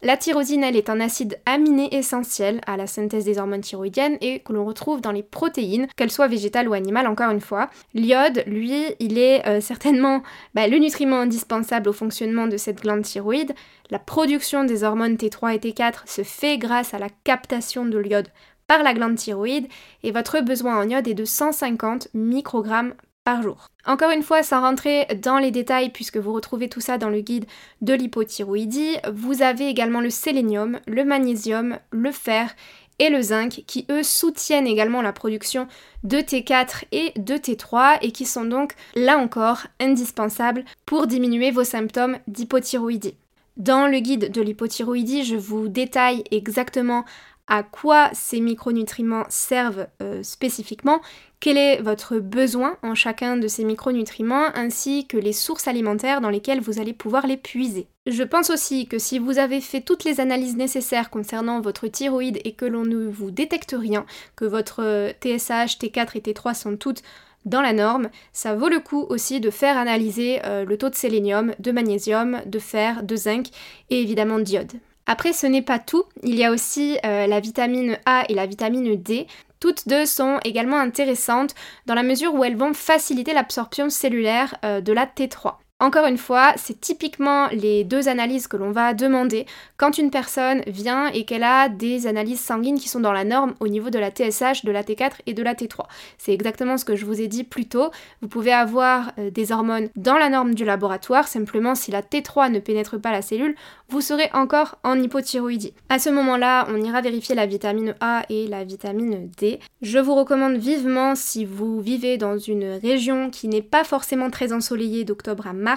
[0.00, 4.38] La tyrosine, elle, est un acide aminé essentiel à la synthèse des hormones thyroïdiennes et
[4.38, 7.68] que l'on retrouve dans les protéines, qu'elles soient végétales ou animales, encore une fois.
[7.94, 10.22] L'iode, lui, il est euh, certainement
[10.54, 13.54] bah, le nutriment indispensable au fonctionnement de cette glande thyroïde.
[13.90, 18.28] La production des hormones T3 et T4 se fait grâce à la captation de l'iode
[18.68, 19.66] par la glande thyroïde
[20.04, 22.94] et votre besoin en iode est de 150 microgrammes
[23.42, 23.68] jour.
[23.86, 27.20] Encore une fois, sans rentrer dans les détails, puisque vous retrouvez tout ça dans le
[27.20, 27.46] guide
[27.80, 32.54] de l'hypothyroïdie, vous avez également le sélénium, le magnésium, le fer
[32.98, 35.68] et le zinc qui eux soutiennent également la production
[36.04, 41.64] de T4 et de T3 et qui sont donc là encore indispensables pour diminuer vos
[41.64, 43.16] symptômes d'hypothyroïdie.
[43.56, 47.04] Dans le guide de l'hypothyroïdie, je vous détaille exactement
[47.48, 51.00] à quoi ces micronutriments servent euh, spécifiquement,
[51.40, 56.30] quel est votre besoin en chacun de ces micronutriments, ainsi que les sources alimentaires dans
[56.30, 57.86] lesquelles vous allez pouvoir les puiser.
[58.06, 62.40] Je pense aussi que si vous avez fait toutes les analyses nécessaires concernant votre thyroïde
[62.44, 64.04] et que l'on ne vous détecte rien,
[64.36, 67.02] que votre TSH, T4 et T3 sont toutes
[67.44, 70.94] dans la norme, ça vaut le coup aussi de faire analyser euh, le taux de
[70.94, 73.46] sélénium, de magnésium, de fer, de zinc
[73.90, 74.72] et évidemment d'iode.
[75.10, 76.04] Après, ce n'est pas tout.
[76.22, 79.26] Il y a aussi euh, la vitamine A et la vitamine D.
[79.58, 81.54] Toutes deux sont également intéressantes
[81.86, 85.54] dans la mesure où elles vont faciliter l'absorption cellulaire euh, de la T3.
[85.80, 90.60] Encore une fois, c'est typiquement les deux analyses que l'on va demander quand une personne
[90.66, 93.98] vient et qu'elle a des analyses sanguines qui sont dans la norme au niveau de
[94.00, 95.84] la TSH, de la T4 et de la T3.
[96.18, 97.92] C'est exactement ce que je vous ai dit plus tôt.
[98.22, 102.50] Vous pouvez avoir euh, des hormones dans la norme du laboratoire, simplement si la T3
[102.50, 103.54] ne pénètre pas la cellule,
[103.88, 105.74] vous serez encore en hypothyroïdie.
[105.88, 109.60] À ce moment-là, on ira vérifier la vitamine A et la vitamine D.
[109.80, 114.52] Je vous recommande vivement, si vous vivez dans une région qui n'est pas forcément très
[114.52, 115.67] ensoleillée d'octobre à mars,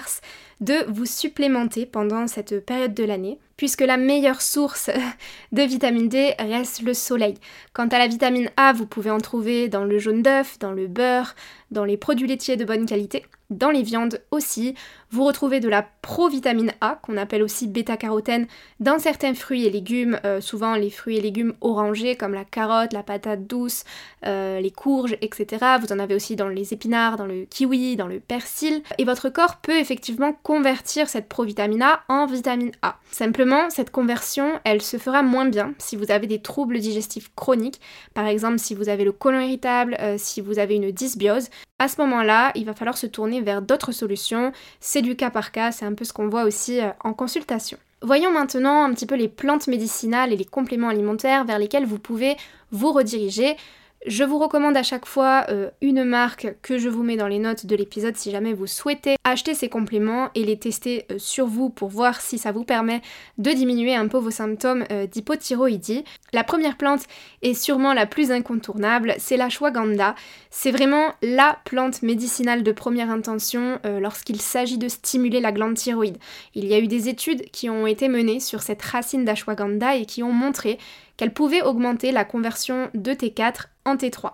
[0.60, 4.90] de vous supplémenter pendant cette période de l'année puisque la meilleure source
[5.52, 7.34] de vitamine D reste le soleil.
[7.72, 10.86] Quant à la vitamine A, vous pouvez en trouver dans le jaune d'œuf, dans le
[10.86, 11.34] beurre,
[11.70, 14.74] dans les produits laitiers de bonne qualité, dans les viandes aussi.
[15.10, 18.46] Vous retrouvez de la provitamine A, qu'on appelle aussi bêta-carotène,
[18.80, 22.92] dans certains fruits et légumes, euh, souvent les fruits et légumes orangés comme la carotte,
[22.92, 23.84] la patate douce,
[24.24, 25.66] euh, les courges, etc.
[25.80, 28.82] Vous en avez aussi dans les épinards, dans le kiwi, dans le persil.
[28.96, 32.96] Et votre corps peut effectivement convertir cette provitamine A en vitamine A.
[33.10, 37.80] Simplement, cette conversion, elle se fera moins bien si vous avez des troubles digestifs chroniques,
[38.14, 41.48] par exemple si vous avez le côlon irritable, euh, si vous avez une dysbiose.
[41.78, 44.52] À ce moment-là, il va falloir se tourner vers d'autres solutions.
[44.80, 47.78] C'est du cas par cas, c'est un peu ce qu'on voit aussi euh, en consultation.
[48.02, 52.00] Voyons maintenant un petit peu les plantes médicinales et les compléments alimentaires vers lesquels vous
[52.00, 52.36] pouvez
[52.72, 53.56] vous rediriger.
[54.06, 57.38] Je vous recommande à chaque fois euh, une marque que je vous mets dans les
[57.38, 61.46] notes de l'épisode si jamais vous souhaitez acheter ces compléments et les tester euh, sur
[61.46, 63.00] vous pour voir si ça vous permet
[63.38, 66.02] de diminuer un peu vos symptômes euh, d'hypothyroïdie.
[66.32, 67.02] La première plante
[67.42, 70.16] est sûrement la plus incontournable, c'est la shwaganda.
[70.50, 76.18] C'est vraiment la plante médicinale de première intention lorsqu'il s'agit de stimuler la glande thyroïde.
[76.54, 80.06] Il y a eu des études qui ont été menées sur cette racine d'ashwagandha et
[80.06, 80.78] qui ont montré
[81.16, 84.32] qu'elle pouvait augmenter la conversion de T4 en T3.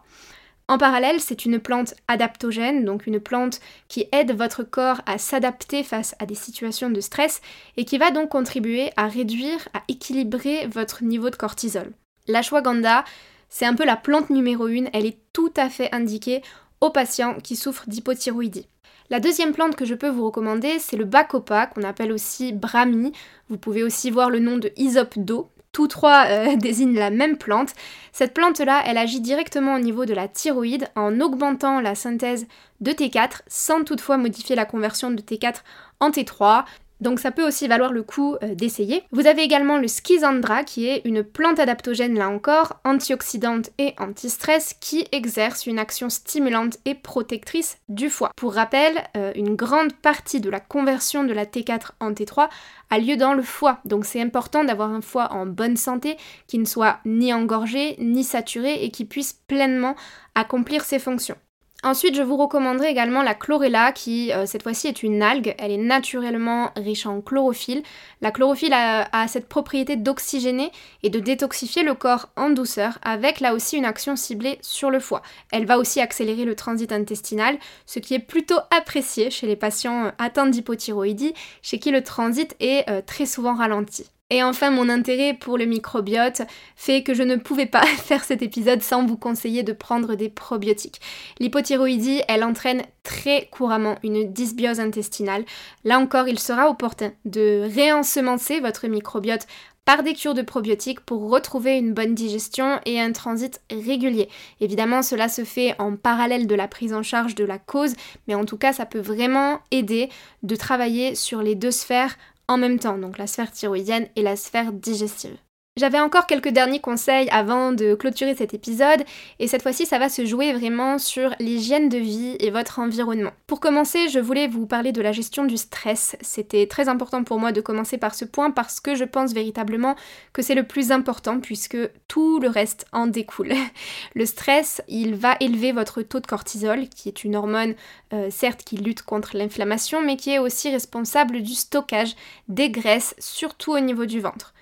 [0.70, 5.82] En parallèle, c'est une plante adaptogène, donc une plante qui aide votre corps à s'adapter
[5.82, 7.40] face à des situations de stress
[7.78, 11.92] et qui va donc contribuer à réduire, à équilibrer votre niveau de cortisol.
[12.26, 13.04] L'ashwagandha,
[13.48, 16.42] c'est un peu la plante numéro 1, elle est tout à fait indiquée
[16.82, 18.68] aux patients qui souffrent d'hypothyroïdie.
[19.08, 23.12] La deuxième plante que je peux vous recommander, c'est le bacopa, qu'on appelle aussi brahmi.
[23.48, 24.70] Vous pouvez aussi voir le nom de
[25.16, 27.74] d'eau, tous trois euh, désignent la même plante.
[28.12, 32.46] Cette plante-là, elle agit directement au niveau de la thyroïde en augmentant la synthèse
[32.80, 35.56] de T4 sans toutefois modifier la conversion de T4
[36.00, 36.64] en T3.
[37.00, 39.02] Donc ça peut aussi valoir le coup euh, d'essayer.
[39.12, 44.74] Vous avez également le schizandra qui est une plante adaptogène là encore, antioxydante et anti-stress
[44.80, 48.30] qui exerce une action stimulante et protectrice du foie.
[48.36, 52.48] Pour rappel, euh, une grande partie de la conversion de la T4 en T3
[52.90, 53.78] a lieu dans le foie.
[53.84, 58.24] Donc c'est important d'avoir un foie en bonne santé qui ne soit ni engorgé ni
[58.24, 59.94] saturé et qui puisse pleinement
[60.34, 61.36] accomplir ses fonctions.
[61.84, 65.54] Ensuite, je vous recommanderai également la chlorella qui, euh, cette fois-ci, est une algue.
[65.58, 67.84] Elle est naturellement riche en chlorophylle.
[68.20, 70.72] La chlorophylle a, cette propriété d'oxygéner
[71.04, 74.98] et de détoxifier le corps en douceur, avec là aussi une action ciblée sur le
[74.98, 75.22] foie.
[75.52, 80.10] Elle va aussi accélérer le transit intestinal, ce qui est plutôt apprécié chez les patients
[80.18, 84.10] atteints d'hypothyroïdie, chez qui le transit est euh, très souvent ralenti.
[84.30, 86.42] Et enfin, mon intérêt pour le microbiote
[86.76, 90.28] fait que je ne pouvais pas faire cet épisode sans vous conseiller de prendre des
[90.28, 91.00] probiotiques.
[91.40, 95.44] L'hypothyroïdie, elle entraîne très couramment une dysbiose intestinale.
[95.84, 99.46] Là encore, il sera opportun de réensemencer votre microbiote
[99.86, 104.28] par des cures de probiotiques pour retrouver une bonne digestion et un transit régulier.
[104.60, 107.94] Évidemment, cela se fait en parallèle de la prise en charge de la cause,
[108.26, 110.10] mais en tout cas, ça peut vraiment aider
[110.42, 114.36] de travailler sur les deux sphères en même temps, donc la sphère thyroïdienne et la
[114.36, 115.36] sphère digestive.
[115.78, 119.04] J'avais encore quelques derniers conseils avant de clôturer cet épisode,
[119.38, 123.30] et cette fois-ci ça va se jouer vraiment sur l'hygiène de vie et votre environnement.
[123.46, 126.16] Pour commencer, je voulais vous parler de la gestion du stress.
[126.20, 129.94] C'était très important pour moi de commencer par ce point parce que je pense véritablement
[130.32, 133.54] que c'est le plus important puisque tout le reste en découle.
[134.16, 137.76] Le stress, il va élever votre taux de cortisol, qui est une hormone
[138.12, 142.16] euh, certes qui lutte contre l'inflammation, mais qui est aussi responsable du stockage
[142.48, 144.54] des graisses, surtout au niveau du ventre.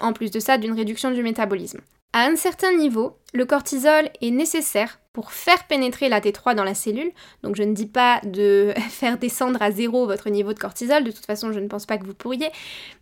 [0.00, 1.80] En plus de ça d'une réduction du métabolisme.
[2.12, 6.74] À un certain niveau, le cortisol est nécessaire pour faire pénétrer la T3 dans la
[6.74, 7.10] cellule.
[7.42, 11.10] Donc je ne dis pas de faire descendre à zéro votre niveau de cortisol, de
[11.10, 12.50] toute façon je ne pense pas que vous pourriez,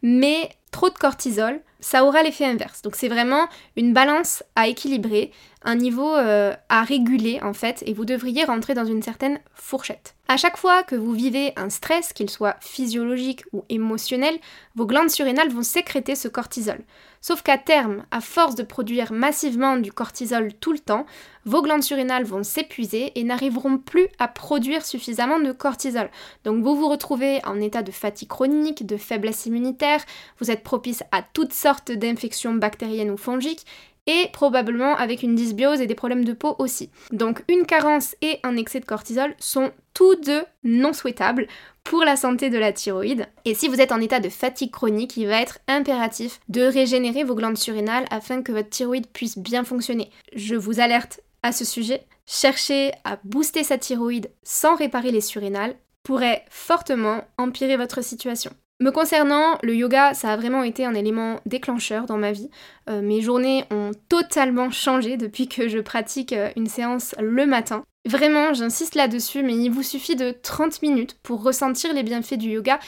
[0.02, 2.82] mais trop de cortisol, ça aura l'effet inverse.
[2.82, 5.32] Donc c'est vraiment une balance à équilibrer,
[5.64, 10.14] un niveau euh, à réguler en fait, et vous devriez rentrer dans une certaine fourchette.
[10.26, 14.38] À chaque fois que vous vivez un stress, qu'il soit physiologique ou émotionnel,
[14.74, 16.80] vos glandes surrénales vont sécréter ce cortisol.
[17.20, 21.06] Sauf qu'à terme, à force de produire massivement du cortisol tout le temps,
[21.44, 26.10] vos glandes surrénales vont s'épuiser et n'arriveront plus à produire suffisamment de cortisol.
[26.44, 30.04] Donc vous vous retrouvez en état de fatigue chronique, de faiblesse immunitaire,
[30.40, 33.66] vous êtes propice à toutes sortes d'infections bactériennes ou fongiques
[34.06, 36.90] et probablement avec une dysbiose et des problèmes de peau aussi.
[37.12, 41.46] Donc une carence et un excès de cortisol sont tous deux non souhaitables
[41.84, 43.26] pour la santé de la thyroïde.
[43.44, 47.24] Et si vous êtes en état de fatigue chronique, il va être impératif de régénérer
[47.24, 50.10] vos glandes surrénales afin que votre thyroïde puisse bien fonctionner.
[50.34, 52.06] Je vous alerte à ce sujet.
[52.26, 58.50] Chercher à booster sa thyroïde sans réparer les surrénales pourrait fortement empirer votre situation.
[58.84, 62.50] Me concernant, le yoga, ça a vraiment été un élément déclencheur dans ma vie.
[62.90, 67.82] Euh, mes journées ont totalement changé depuis que je pratique euh, une séance le matin.
[68.06, 72.50] Vraiment, j'insiste là-dessus, mais il vous suffit de 30 minutes pour ressentir les bienfaits du
[72.50, 72.78] yoga.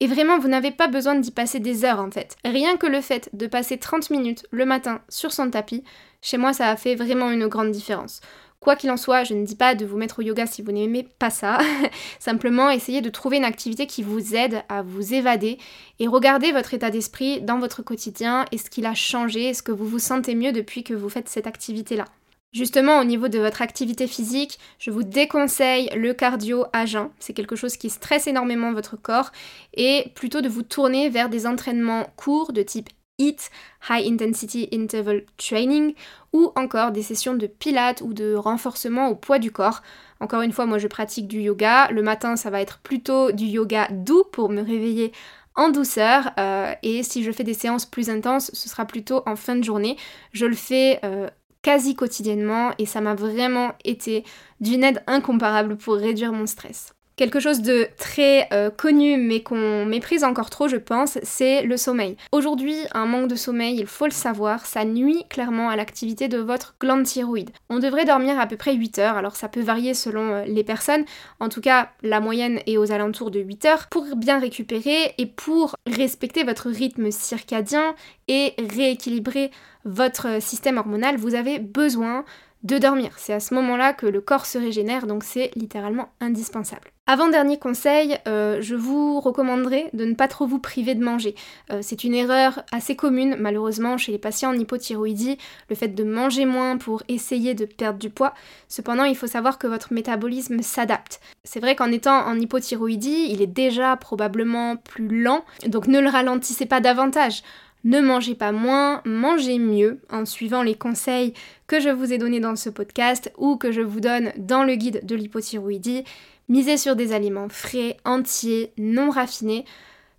[0.00, 2.34] Et vraiment, vous n'avez pas besoin d'y passer des heures en fait.
[2.44, 5.84] Rien que le fait de passer 30 minutes le matin sur son tapis,
[6.20, 8.20] chez moi, ça a fait vraiment une grande différence.
[8.64, 10.72] Quoi qu'il en soit, je ne dis pas de vous mettre au yoga si vous
[10.72, 11.58] n'aimez pas ça.
[12.18, 15.58] Simplement, essayez de trouver une activité qui vous aide à vous évader
[15.98, 18.46] et regardez votre état d'esprit dans votre quotidien.
[18.52, 21.46] Est-ce qu'il a changé Est-ce que vous vous sentez mieux depuis que vous faites cette
[21.46, 22.06] activité-là
[22.54, 27.10] Justement, au niveau de votre activité physique, je vous déconseille le cardio à jeun.
[27.18, 29.30] C'est quelque chose qui stresse énormément votre corps
[29.74, 33.50] et plutôt de vous tourner vers des entraînements courts de type HIIT,
[33.88, 35.94] High Intensity Interval Training,
[36.32, 39.82] ou encore des sessions de pilates ou de renforcement au poids du corps.
[40.20, 41.88] Encore une fois, moi je pratique du yoga.
[41.90, 45.12] Le matin, ça va être plutôt du yoga doux pour me réveiller
[45.56, 49.36] en douceur euh, et si je fais des séances plus intenses, ce sera plutôt en
[49.36, 49.96] fin de journée.
[50.32, 51.28] Je le fais euh,
[51.62, 54.24] quasi quotidiennement et ça m'a vraiment été
[54.60, 56.93] d'une aide incomparable pour réduire mon stress.
[57.16, 61.76] Quelque chose de très euh, connu mais qu'on méprise encore trop je pense, c'est le
[61.76, 62.16] sommeil.
[62.32, 66.38] Aujourd'hui, un manque de sommeil, il faut le savoir, ça nuit clairement à l'activité de
[66.38, 67.50] votre glande thyroïde.
[67.70, 70.64] On devrait dormir à peu près 8 heures, alors ça peut varier selon euh, les
[70.64, 71.04] personnes,
[71.38, 75.26] en tout cas la moyenne est aux alentours de 8 heures, pour bien récupérer et
[75.26, 77.94] pour respecter votre rythme circadien
[78.26, 79.52] et rééquilibrer
[79.84, 82.24] votre système hormonal, vous avez besoin
[82.64, 83.12] de dormir.
[83.18, 86.90] C'est à ce moment-là que le corps se régénère, donc c'est littéralement indispensable.
[87.06, 91.34] Avant-dernier conseil, euh, je vous recommanderais de ne pas trop vous priver de manger.
[91.70, 95.36] Euh, c'est une erreur assez commune malheureusement chez les patients en hypothyroïdie,
[95.68, 98.32] le fait de manger moins pour essayer de perdre du poids.
[98.68, 101.20] Cependant, il faut savoir que votre métabolisme s'adapte.
[101.44, 106.08] C'est vrai qu'en étant en hypothyroïdie, il est déjà probablement plus lent, donc ne le
[106.08, 107.42] ralentissez pas davantage.
[107.84, 111.34] Ne mangez pas moins, mangez mieux en suivant les conseils
[111.66, 114.74] que je vous ai donnés dans ce podcast ou que je vous donne dans le
[114.74, 116.04] guide de l'hypothyroïdie.
[116.48, 119.66] Misez sur des aliments frais, entiers, non raffinés.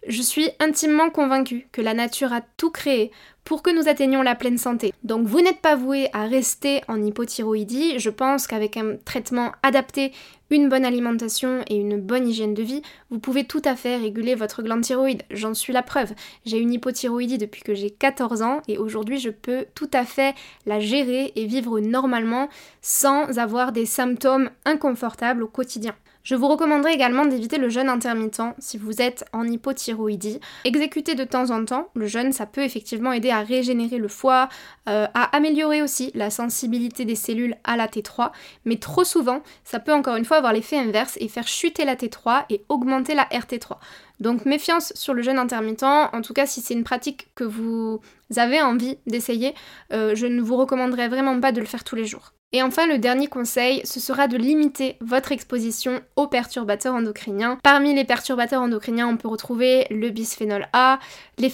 [0.08, 3.12] Je suis intimement convaincue que la nature a tout créé
[3.46, 4.94] pour que nous atteignions la pleine santé.
[5.04, 8.00] Donc vous n'êtes pas voué à rester en hypothyroïdie.
[8.00, 10.12] Je pense qu'avec un traitement adapté,
[10.50, 14.36] une bonne alimentation et une bonne hygiène de vie, vous pouvez tout à fait réguler
[14.36, 15.24] votre glande thyroïde.
[15.30, 16.14] J'en suis la preuve.
[16.46, 20.34] J'ai une hypothyroïdie depuis que j'ai 14 ans et aujourd'hui je peux tout à fait
[20.66, 22.50] la gérer et vivre normalement
[22.82, 25.96] sans avoir des symptômes inconfortables au quotidien.
[26.26, 30.40] Je vous recommanderais également d'éviter le jeûne intermittent si vous êtes en hypothyroïdie.
[30.64, 34.50] Exécuter de temps en temps le jeûne, ça peut effectivement aider à régénérer le foie,
[34.90, 38.32] euh, à améliorer aussi la sensibilité des cellules à la T3,
[38.66, 41.96] mais trop souvent, ça peut encore une fois avoir l'effet inverse et faire chuter la
[41.96, 43.78] T3 et augmenter la RT3.
[44.20, 48.02] Donc méfiance sur le jeûne intermittent, en tout cas si c'est une pratique que vous
[48.36, 49.54] avez envie d'essayer,
[49.94, 52.34] euh, je ne vous recommanderais vraiment pas de le faire tous les jours.
[52.56, 57.60] Et enfin, le dernier conseil, ce sera de limiter votre exposition aux perturbateurs endocriniens.
[57.62, 61.00] Parmi les perturbateurs endocriniens, on peut retrouver le bisphénol A,
[61.38, 61.52] les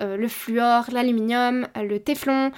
[0.00, 2.50] euh, le fluor, l'aluminium, le téflon,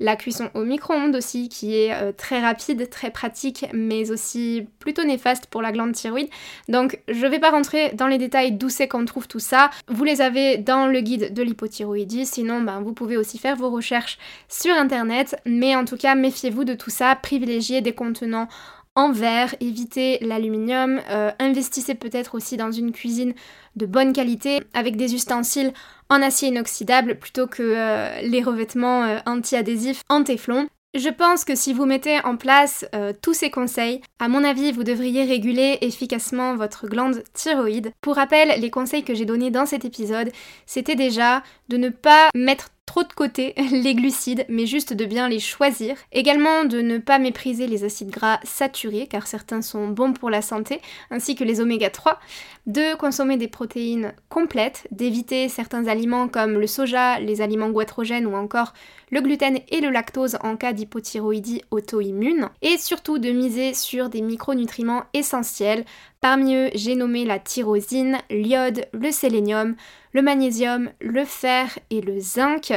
[0.00, 5.04] la cuisson au micro-ondes aussi, qui est euh, très rapide, très pratique, mais aussi plutôt
[5.04, 6.28] néfaste pour la glande thyroïde.
[6.68, 9.70] Donc je vais pas rentrer dans les détails d'où c'est qu'on trouve tout ça.
[9.88, 13.70] Vous les avez dans le guide de l'hypothyroïdie, sinon ben, vous pouvez aussi faire vos
[13.70, 15.36] recherches sur internet.
[15.46, 18.48] Mais en tout cas, méfiez-vous de tout ça, privilégiez des contenants
[18.96, 23.34] en verre, évitez l'aluminium, euh, investissez peut-être aussi dans une cuisine
[23.74, 25.72] de bonne qualité avec des ustensiles
[26.08, 30.68] en acier inoxydable plutôt que euh, les revêtements euh, anti-adhésifs en téflon.
[30.94, 32.84] Je pense que si vous mettez en place
[33.20, 37.90] tous ces conseils, à mon avis, vous devriez réguler efficacement votre glande thyroïde.
[38.00, 40.30] Pour rappel, les conseils que j'ai donnés dans cet épisode,
[40.66, 45.28] c'était déjà de ne pas mettre trop de côté les glucides, mais juste de bien
[45.28, 45.96] les choisir.
[46.12, 50.42] Également de ne pas mépriser les acides gras saturés, car certains sont bons pour la
[50.42, 52.20] santé, ainsi que les oméga 3.
[52.66, 58.34] De consommer des protéines complètes, d'éviter certains aliments comme le soja, les aliments goitrogènes ou
[58.34, 58.72] encore
[59.10, 62.48] le gluten et le lactose en cas d'hypothyroïdie auto-immune.
[62.62, 65.84] Et surtout de miser sur des micronutriments essentiels.
[66.24, 69.76] Parmi eux, j'ai nommé la tyrosine, l'iode, le sélénium,
[70.14, 72.72] le magnésium, le fer et le zinc,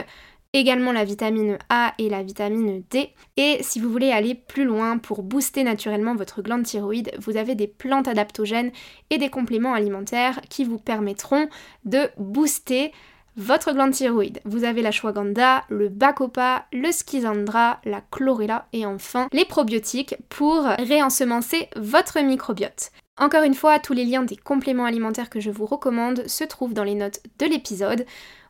[0.52, 3.10] également la vitamine A et la vitamine D.
[3.38, 7.56] Et si vous voulez aller plus loin pour booster naturellement votre glande thyroïde, vous avez
[7.56, 8.74] des plantes adaptogènes
[9.12, 11.48] et des compléments alimentaires qui vous permettront
[11.86, 12.92] de booster
[13.38, 14.42] votre glande thyroïde.
[14.44, 20.64] Vous avez la shwaganda, le bacopa, le schizandra, la chlorella et enfin les probiotiques pour
[20.64, 22.92] réensemencer votre microbiote.
[23.20, 26.76] Encore une fois, tous les liens des compléments alimentaires que je vous recommande se trouvent
[26.76, 28.06] dans les notes de l'épisode.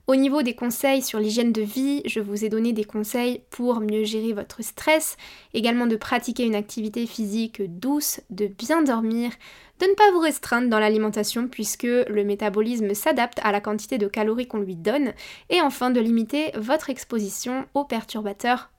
[0.07, 3.79] Au niveau des conseils sur l'hygiène de vie, je vous ai donné des conseils pour
[3.79, 5.17] mieux gérer votre stress,
[5.53, 9.31] également de pratiquer une activité physique douce, de bien dormir,
[9.79, 14.07] de ne pas vous restreindre dans l'alimentation puisque le métabolisme s'adapte à la quantité de
[14.07, 15.13] calories qu'on lui donne,
[15.49, 18.69] et enfin de limiter votre exposition aux perturbateurs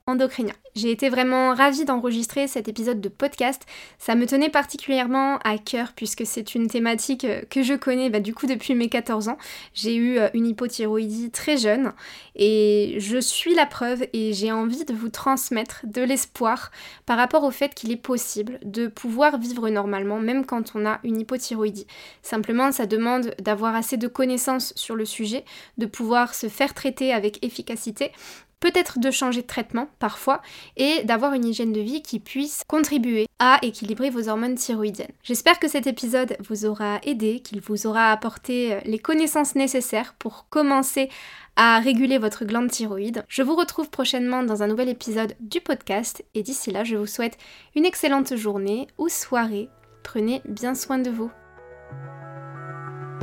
[0.75, 3.67] J'ai été vraiment ravie d'enregistrer cet épisode de podcast.
[3.99, 8.21] Ça me tenait particulièrement à cœur puisque c'est une thématique euh, que je connais bah,
[8.21, 9.37] du coup depuis mes 14 ans.
[9.75, 11.93] J'ai eu euh, une hypothyroïdie très jeune
[12.37, 16.71] et je suis la preuve et j'ai envie de vous transmettre de l'espoir
[17.05, 21.01] par rapport au fait qu'il est possible de pouvoir vivre normalement même quand on a
[21.05, 21.87] une hypothyroïdie.
[22.23, 25.45] Simplement ça demande d'avoir assez de connaissances sur le sujet,
[25.77, 28.13] de pouvoir se faire traiter avec efficacité
[28.61, 30.43] peut-être de changer de traitement parfois
[30.77, 35.13] et d'avoir une hygiène de vie qui puisse contribuer à équilibrer vos hormones thyroïdiennes.
[35.23, 40.15] J'espère que cet épisode vous aura aidé, qu'il vous aura apporté euh, les connaissances nécessaires
[40.19, 41.09] pour commencer
[41.57, 43.25] à réguler votre glande thyroïde.
[43.29, 47.07] Je vous retrouve prochainement dans un nouvel épisode du podcast et d'ici là je vous
[47.07, 47.37] souhaite
[47.75, 49.69] une excellente journée ou soirée.
[50.05, 51.31] Prenez bien soin de vous.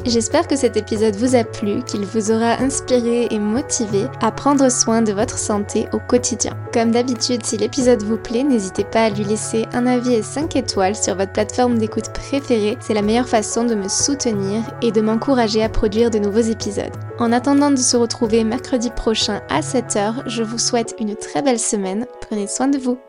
[0.04, 4.70] J'espère que cet épisode vous a plu, qu'il vous aura inspiré et motivé à prendre
[4.70, 6.56] soin de votre santé au quotidien.
[6.74, 10.56] Comme d'habitude, si l'épisode vous plaît, n'hésitez pas à lui laisser un avis et 5
[10.56, 12.78] étoiles sur votre plateforme d'écoute préférée.
[12.82, 16.96] C'est la meilleure façon de me soutenir et de m'encourager à produire de nouveaux épisodes.
[17.18, 21.60] En attendant de se retrouver mercredi prochain à 7h, je vous souhaite une très belle
[21.60, 22.06] semaine.
[22.22, 23.00] Prenez soin de vous.